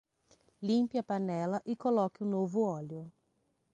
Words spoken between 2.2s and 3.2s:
um novo óleo.